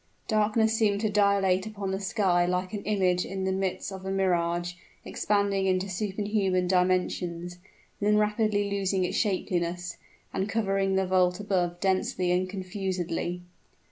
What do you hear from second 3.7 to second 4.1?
of a